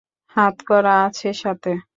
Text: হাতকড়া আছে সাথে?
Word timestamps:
হাতকড়া 0.35 0.93
আছে 1.05 1.29
সাথে? 1.33 1.71